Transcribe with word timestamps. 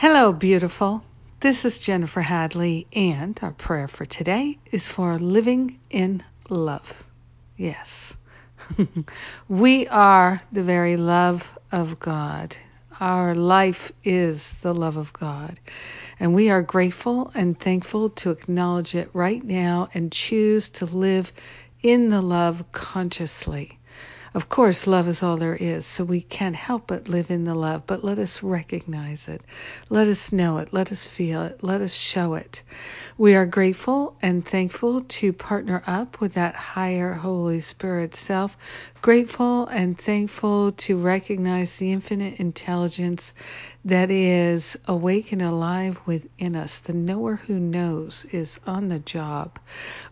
Hello, 0.00 0.32
beautiful. 0.32 1.02
This 1.40 1.64
is 1.64 1.80
Jennifer 1.80 2.20
Hadley, 2.20 2.86
and 2.92 3.36
our 3.42 3.50
prayer 3.50 3.88
for 3.88 4.06
today 4.06 4.56
is 4.70 4.88
for 4.88 5.18
living 5.18 5.80
in 5.90 6.22
love. 6.48 7.02
Yes. 7.56 8.14
we 9.48 9.88
are 9.88 10.40
the 10.52 10.62
very 10.62 10.96
love 10.96 11.58
of 11.72 11.98
God. 11.98 12.56
Our 13.00 13.34
life 13.34 13.90
is 14.04 14.54
the 14.62 14.72
love 14.72 14.96
of 14.96 15.12
God. 15.12 15.58
And 16.20 16.32
we 16.32 16.48
are 16.48 16.62
grateful 16.62 17.32
and 17.34 17.58
thankful 17.58 18.10
to 18.10 18.30
acknowledge 18.30 18.94
it 18.94 19.10
right 19.12 19.42
now 19.42 19.88
and 19.94 20.12
choose 20.12 20.70
to 20.78 20.86
live 20.86 21.32
in 21.82 22.10
the 22.10 22.22
love 22.22 22.70
consciously. 22.70 23.77
Of 24.38 24.48
course, 24.48 24.86
love 24.86 25.08
is 25.08 25.24
all 25.24 25.36
there 25.36 25.56
is, 25.56 25.84
so 25.84 26.04
we 26.04 26.20
can't 26.20 26.54
help 26.54 26.86
but 26.86 27.08
live 27.08 27.28
in 27.28 27.42
the 27.42 27.56
love, 27.56 27.88
but 27.88 28.04
let 28.04 28.20
us 28.20 28.40
recognize 28.40 29.26
it. 29.26 29.42
Let 29.88 30.06
us 30.06 30.30
know 30.30 30.58
it. 30.58 30.72
Let 30.72 30.92
us 30.92 31.04
feel 31.04 31.42
it. 31.42 31.64
Let 31.64 31.80
us 31.80 31.92
show 31.92 32.34
it. 32.34 32.62
We 33.16 33.34
are 33.34 33.46
grateful 33.46 34.14
and 34.22 34.46
thankful 34.46 35.00
to 35.00 35.32
partner 35.32 35.82
up 35.88 36.20
with 36.20 36.34
that 36.34 36.54
higher 36.54 37.14
Holy 37.14 37.60
Spirit 37.60 38.14
self. 38.14 38.56
Grateful 39.02 39.66
and 39.66 39.98
thankful 39.98 40.70
to 40.72 40.96
recognize 40.96 41.76
the 41.76 41.90
infinite 41.90 42.38
intelligence 42.38 43.34
that 43.84 44.10
is 44.10 44.78
awake 44.86 45.32
and 45.32 45.42
alive 45.42 46.00
within 46.06 46.54
us. 46.54 46.78
The 46.80 46.92
knower 46.92 47.36
who 47.36 47.58
knows 47.58 48.24
is 48.30 48.60
on 48.66 48.88
the 48.88 48.98
job. 48.98 49.58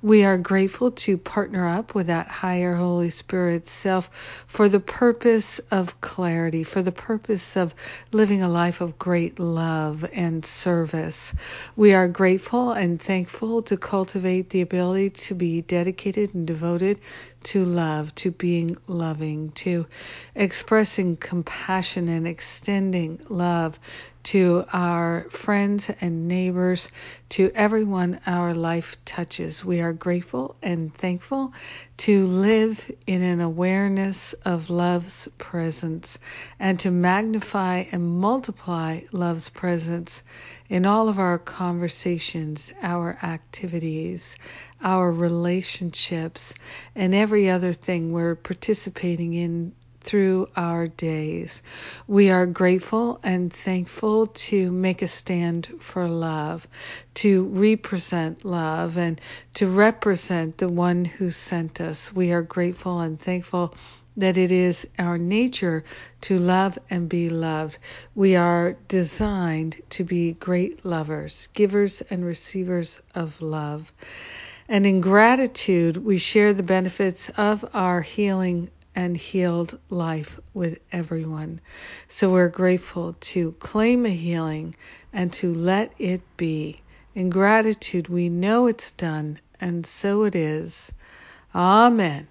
We 0.02 0.24
are 0.24 0.38
grateful 0.38 0.92
to 0.92 1.18
partner 1.18 1.68
up 1.68 1.94
with 1.94 2.06
that 2.08 2.28
higher 2.28 2.74
Holy 2.74 3.10
Spirit 3.10 3.68
self 3.68 4.10
for 4.46 4.68
the 4.68 4.80
purpose 4.80 5.60
of 5.70 6.00
clarity, 6.00 6.64
for 6.64 6.82
the 6.82 6.92
purpose 6.92 7.56
of 7.56 7.74
living 8.12 8.42
a 8.42 8.48
life 8.48 8.80
of 8.80 8.98
great 8.98 9.38
love 9.38 10.08
and 10.12 10.44
service. 10.44 11.34
We 11.76 11.94
are 11.94 12.08
grateful 12.08 12.72
and 12.72 13.00
thankful 13.00 13.62
to 13.62 13.76
cultivate 13.76 14.50
the 14.50 14.62
ability 14.62 15.10
to 15.10 15.34
be 15.34 15.62
dedicated 15.62 16.34
and 16.34 16.46
devoted 16.46 16.98
to 17.44 17.64
love, 17.64 18.14
to 18.16 18.30
being 18.30 18.76
loving, 18.88 19.52
to 19.52 19.86
expressing 20.34 21.16
compassion 21.16 22.08
and 22.08 22.26
extending 22.26 23.20
love 23.28 23.78
to 24.26 24.64
our 24.72 25.24
friends 25.30 25.88
and 26.00 26.26
neighbors, 26.26 26.88
to 27.28 27.48
everyone 27.54 28.18
our 28.26 28.54
life 28.54 28.96
touches. 29.04 29.64
We 29.64 29.80
are 29.80 29.92
grateful 29.92 30.56
and 30.60 30.92
thankful 30.92 31.52
to 31.98 32.26
live 32.26 32.90
in 33.06 33.22
an 33.22 33.40
awareness 33.40 34.32
of 34.44 34.68
love's 34.68 35.28
presence 35.38 36.18
and 36.58 36.80
to 36.80 36.90
magnify 36.90 37.84
and 37.92 38.18
multiply 38.18 39.02
love's 39.12 39.48
presence 39.48 40.24
in 40.68 40.86
all 40.86 41.08
of 41.08 41.20
our 41.20 41.38
conversations, 41.38 42.72
our 42.82 43.16
activities, 43.22 44.36
our 44.82 45.12
relationships, 45.12 46.52
and 46.96 47.14
every 47.14 47.48
other 47.48 47.72
thing 47.72 48.10
we're 48.10 48.34
participating 48.34 49.34
in 49.34 49.72
through 50.06 50.48
our 50.56 50.86
days. 50.86 51.62
We 52.06 52.30
are 52.30 52.46
grateful 52.46 53.18
and 53.22 53.52
thankful 53.52 54.28
to 54.28 54.70
make 54.70 55.02
a 55.02 55.08
stand 55.08 55.68
for 55.80 56.08
love, 56.08 56.66
to 57.14 57.44
represent 57.44 58.44
love, 58.44 58.96
and 58.96 59.20
to 59.54 59.66
represent 59.66 60.58
the 60.58 60.68
one 60.68 61.04
who 61.04 61.30
sent 61.30 61.80
us. 61.80 62.14
We 62.14 62.32
are 62.32 62.42
grateful 62.42 63.00
and 63.00 63.20
thankful 63.20 63.74
that 64.16 64.38
it 64.38 64.50
is 64.50 64.86
our 64.98 65.18
nature 65.18 65.84
to 66.22 66.38
love 66.38 66.78
and 66.88 67.08
be 67.08 67.28
loved. 67.28 67.78
We 68.14 68.36
are 68.36 68.76
designed 68.88 69.82
to 69.90 70.04
be 70.04 70.32
great 70.32 70.84
lovers, 70.84 71.48
givers 71.52 72.00
and 72.08 72.24
receivers 72.24 73.00
of 73.14 73.42
love. 73.42 73.92
And 74.68 74.86
in 74.86 75.00
gratitude, 75.00 75.96
we 75.98 76.18
share 76.18 76.54
the 76.54 76.62
benefits 76.62 77.28
of 77.36 77.64
our 77.74 78.00
healing 78.00 78.70
and 78.96 79.16
healed 79.16 79.78
life 79.90 80.40
with 80.54 80.78
everyone. 80.90 81.60
So 82.08 82.32
we're 82.32 82.48
grateful 82.48 83.14
to 83.20 83.52
claim 83.60 84.06
a 84.06 84.10
healing 84.10 84.74
and 85.12 85.32
to 85.34 85.54
let 85.54 85.92
it 85.98 86.22
be. 86.36 86.80
In 87.14 87.30
gratitude, 87.30 88.08
we 88.08 88.28
know 88.28 88.66
it's 88.66 88.90
done, 88.92 89.38
and 89.60 89.86
so 89.86 90.24
it 90.24 90.34
is. 90.34 90.92
Amen. 91.54 92.26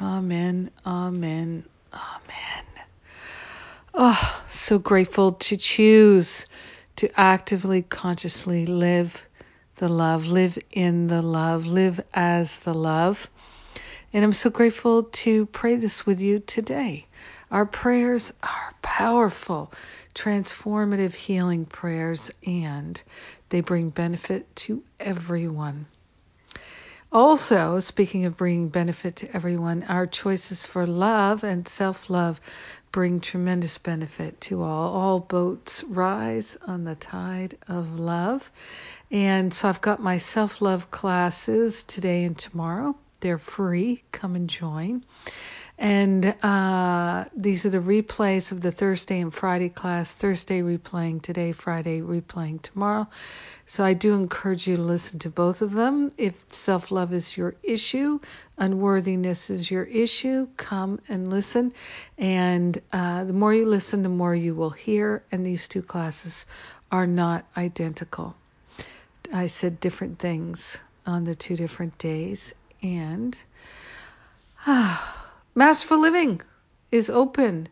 Amen. 0.00 0.70
Amen. 0.84 1.64
Amen. 1.92 2.64
Oh, 3.94 4.44
so 4.48 4.78
grateful 4.78 5.32
to 5.32 5.56
choose 5.56 6.46
to 6.96 7.08
actively, 7.20 7.82
consciously 7.82 8.66
live 8.66 9.26
the 9.76 9.88
love, 9.88 10.26
live 10.26 10.58
in 10.72 11.08
the 11.08 11.22
love, 11.22 11.66
live 11.66 12.00
as 12.14 12.58
the 12.60 12.74
love. 12.74 13.28
And 14.14 14.22
I'm 14.22 14.32
so 14.32 14.48
grateful 14.48 15.02
to 15.02 15.46
pray 15.46 15.74
this 15.74 16.06
with 16.06 16.20
you 16.20 16.38
today. 16.38 17.08
Our 17.50 17.66
prayers 17.66 18.32
are 18.44 18.72
powerful, 18.80 19.72
transformative 20.14 21.14
healing 21.14 21.66
prayers, 21.66 22.30
and 22.46 23.02
they 23.48 23.60
bring 23.60 23.90
benefit 23.90 24.54
to 24.54 24.84
everyone. 25.00 25.86
Also, 27.10 27.80
speaking 27.80 28.24
of 28.24 28.36
bringing 28.36 28.68
benefit 28.68 29.16
to 29.16 29.36
everyone, 29.36 29.82
our 29.88 30.06
choices 30.06 30.64
for 30.64 30.86
love 30.86 31.42
and 31.42 31.66
self 31.66 32.08
love 32.08 32.40
bring 32.92 33.18
tremendous 33.18 33.78
benefit 33.78 34.40
to 34.42 34.62
all. 34.62 34.94
All 34.94 35.18
boats 35.18 35.82
rise 35.82 36.56
on 36.68 36.84
the 36.84 36.94
tide 36.94 37.58
of 37.66 37.98
love. 37.98 38.52
And 39.10 39.52
so 39.52 39.68
I've 39.68 39.80
got 39.80 40.00
my 40.00 40.18
self 40.18 40.62
love 40.62 40.92
classes 40.92 41.82
today 41.82 42.22
and 42.22 42.38
tomorrow. 42.38 42.94
They're 43.24 43.38
free. 43.38 44.02
Come 44.12 44.36
and 44.36 44.50
join. 44.50 45.02
And 45.78 46.26
uh, 46.44 47.24
these 47.34 47.64
are 47.64 47.70
the 47.70 47.78
replays 47.78 48.52
of 48.52 48.60
the 48.60 48.70
Thursday 48.70 49.18
and 49.18 49.32
Friday 49.32 49.70
class. 49.70 50.12
Thursday 50.12 50.60
replaying 50.60 51.22
today, 51.22 51.52
Friday 51.52 52.02
replaying 52.02 52.60
tomorrow. 52.60 53.08
So 53.64 53.82
I 53.82 53.94
do 53.94 54.12
encourage 54.12 54.66
you 54.66 54.76
to 54.76 54.82
listen 54.82 55.20
to 55.20 55.30
both 55.30 55.62
of 55.62 55.72
them. 55.72 56.12
If 56.18 56.34
self 56.50 56.90
love 56.90 57.14
is 57.14 57.34
your 57.34 57.54
issue, 57.62 58.20
unworthiness 58.58 59.48
is 59.48 59.70
your 59.70 59.84
issue, 59.84 60.46
come 60.58 61.00
and 61.08 61.26
listen. 61.26 61.72
And 62.18 62.78
uh, 62.92 63.24
the 63.24 63.32
more 63.32 63.54
you 63.54 63.64
listen, 63.64 64.02
the 64.02 64.10
more 64.10 64.34
you 64.34 64.54
will 64.54 64.68
hear. 64.68 65.24
And 65.32 65.46
these 65.46 65.66
two 65.66 65.80
classes 65.80 66.44
are 66.92 67.06
not 67.06 67.46
identical. 67.56 68.36
I 69.32 69.46
said 69.46 69.80
different 69.80 70.18
things 70.18 70.76
on 71.06 71.24
the 71.24 71.34
two 71.34 71.56
different 71.56 71.96
days. 71.96 72.52
And. 72.84 73.38
Ah, 74.66 75.32
Masterful 75.54 76.00
Living 76.00 76.42
is 76.92 77.08
open 77.08 77.68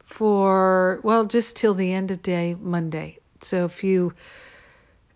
for 0.00 0.98
well 1.04 1.26
just 1.26 1.54
till 1.54 1.74
the 1.74 1.92
end 1.92 2.10
of 2.10 2.22
day 2.22 2.56
Monday. 2.60 3.18
So 3.40 3.66
if 3.66 3.84
you 3.84 4.14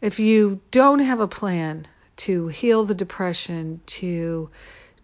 if 0.00 0.20
you 0.20 0.60
don't 0.70 1.00
have 1.00 1.18
a 1.18 1.26
plan 1.26 1.88
to 2.18 2.46
heal 2.46 2.84
the 2.84 2.94
depression, 2.94 3.80
to 3.86 4.48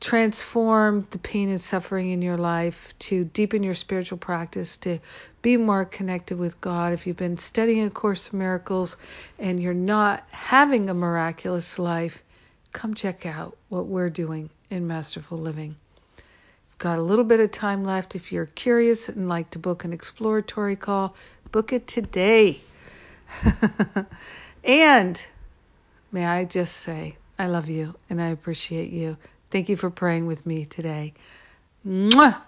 transform 0.01 1.07
the 1.11 1.19
pain 1.19 1.49
and 1.49 1.61
suffering 1.61 2.11
in 2.11 2.23
your 2.23 2.37
life, 2.37 2.95
to 3.01 3.25
deepen 3.25 3.65
your 3.65 3.75
spiritual 3.75 4.19
practice, 4.19 4.77
to 4.77 5.01
be 5.43 5.57
more 5.57 5.85
connected 5.85 6.39
with 6.39 6.61
God. 6.61 6.93
If 6.93 7.07
you've 7.07 7.17
been 7.17 7.39
studying 7.39 7.87
A 7.87 7.91
Course 7.91 8.29
of 8.29 8.35
Miracles 8.35 8.97
and 9.39 9.61
you're 9.61 9.75
not 9.75 10.23
having 10.31 10.89
a 10.89 10.95
miraculous 10.95 11.79
life, 11.79 12.23
come 12.79 12.95
check 12.95 13.27
out 13.27 13.57
what 13.71 13.89
we're 13.89 14.09
doing 14.09 14.49
in 14.71 14.87
Masterful 14.87 15.37
Living. 15.37 15.75
Got 16.79 17.01
a 17.01 17.03
little 17.03 17.25
bit 17.25 17.41
of 17.41 17.51
time 17.51 17.83
left. 17.83 18.15
If 18.15 18.31
you're 18.31 18.47
curious 18.47 19.09
and 19.09 19.29
like 19.29 19.51
to 19.51 19.59
book 19.59 19.83
an 19.83 19.93
exploratory 19.93 20.77
call, 20.77 21.17
book 21.51 21.73
it 21.73 21.89
today. 21.89 22.61
and 24.65 25.21
may 26.13 26.25
I 26.25 26.45
just 26.45 26.77
say, 26.77 27.17
I 27.37 27.49
love 27.49 27.69
you 27.69 27.97
and 28.09 28.23
I 28.23 28.29
appreciate 28.29 28.93
you. 28.93 29.17
Thank 29.51 29.69
you 29.69 29.75
for 29.75 29.91
praying 29.91 30.27
with 30.27 30.47
me 30.47 30.65
today. 30.65 31.15
Mwah! 31.85 32.41